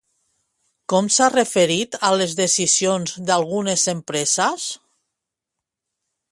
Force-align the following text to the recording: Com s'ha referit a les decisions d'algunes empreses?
Com 0.93 1.09
s'ha 1.15 1.27
referit 1.33 1.97
a 2.09 2.11
les 2.21 2.33
decisions 2.41 3.15
d'algunes 3.29 3.87
empreses? 3.97 4.67